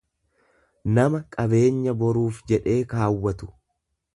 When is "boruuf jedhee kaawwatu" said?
1.99-3.55